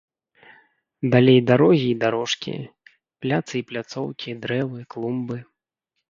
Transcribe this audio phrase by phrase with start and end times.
[1.15, 2.53] Далей дарогі і дарожкі,
[3.25, 5.37] пляцы і пляцоўкі, дрэвы, клумбы.